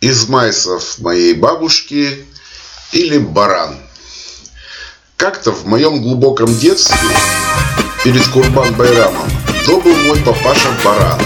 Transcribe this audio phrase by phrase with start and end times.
[0.00, 2.24] из майсов моей бабушки
[2.92, 3.76] или баран.
[5.16, 6.96] Как-то в моем глубоком детстве
[8.02, 9.30] перед Курбан-Байрамом
[9.66, 11.22] добыл мой папаша барана.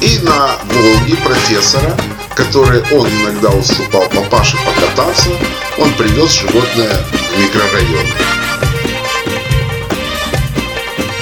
[0.00, 1.94] И на Волге профессора,
[2.34, 5.28] который он иногда уступал папаше покататься,
[5.78, 8.06] он привез животное в микрорайон.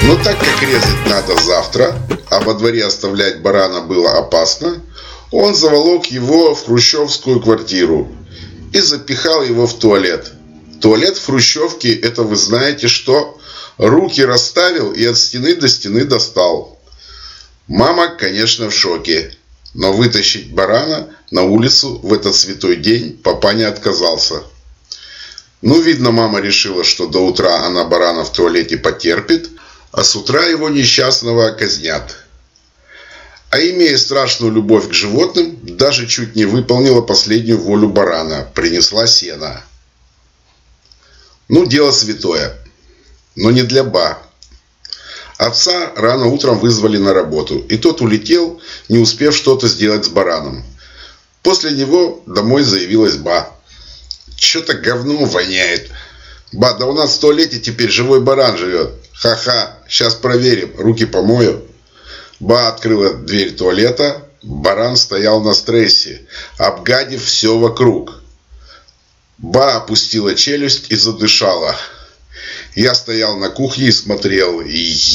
[0.02, 1.96] Но так как резать надо завтра,
[2.34, 4.82] а во дворе оставлять барана было опасно,
[5.30, 8.08] он заволок его в хрущевскую квартиру
[8.72, 10.32] и запихал его в туалет.
[10.80, 13.39] Туалет в хрущевке– это вы знаете что?
[13.78, 16.80] Руки расставил и от стены до стены достал.
[17.68, 19.36] Мама, конечно, в шоке.
[19.72, 24.42] Но вытащить барана на улицу в этот святой день папа не отказался.
[25.62, 29.50] Ну, видно, мама решила, что до утра она барана в туалете потерпит,
[29.92, 32.23] а с утра его несчастного казнят
[33.55, 39.62] а имея страшную любовь к животным, даже чуть не выполнила последнюю волю барана, принесла сена.
[41.47, 42.59] Ну, дело святое,
[43.37, 44.19] но не для Ба.
[45.39, 50.65] Отца рано утром вызвали на работу, и тот улетел, не успев что-то сделать с бараном.
[51.45, 53.53] После него домой заявилась Ба.
[54.34, 55.93] Что-то говно воняет.
[56.50, 58.95] Ба, да у нас в туалете теперь живой баран живет.
[59.12, 61.65] Ха-ха, сейчас проверим, руки помою.
[62.41, 64.29] Ба открыла дверь туалета.
[64.43, 66.27] Баран стоял на стрессе,
[66.59, 68.21] обгадив все вокруг.
[69.39, 71.75] Ба опустила челюсть и задышала.
[72.75, 74.61] Я стоял на кухне и смотрел.
[74.61, 75.15] Ёп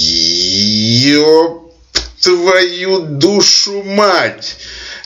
[2.21, 4.57] твою душу мать!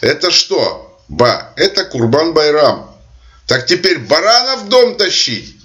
[0.01, 0.99] Это что?
[1.07, 2.95] Ба, это Курбан Байрам.
[3.47, 5.55] Так теперь барана в дом тащить?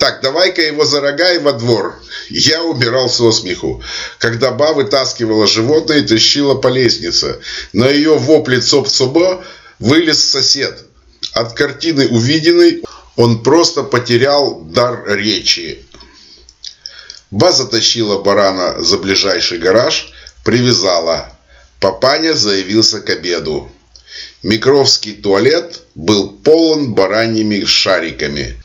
[0.00, 1.94] Так, давай-ка его за рога и во двор.
[2.30, 3.82] Я умирал со смеху,
[4.18, 7.38] когда ба вытаскивала животное и тащила по лестнице.
[7.74, 9.44] На ее вопле цоп-цобо
[9.78, 10.86] вылез сосед.
[11.34, 12.82] От картины увиденной
[13.16, 15.84] он просто потерял дар речи.
[17.30, 20.14] Ба затащила барана за ближайший гараж,
[20.46, 21.30] привязала.
[21.78, 23.70] Папаня заявился к обеду.
[24.42, 28.56] Микровский туалет был полон бараньими шариками.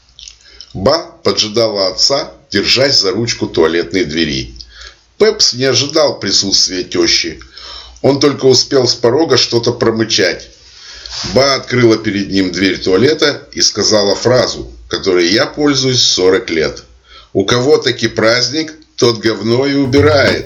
[0.75, 4.53] Ба поджидала отца, держась за ручку туалетной двери.
[5.18, 7.40] Пепс не ожидал присутствия тещи.
[8.02, 10.50] Он только успел с порога что-то промычать.
[11.34, 16.84] Ба открыла перед ним дверь туалета и сказала фразу, которой я пользуюсь 40 лет.
[17.31, 20.46] «У кого таки праздник, тот говно и убирает».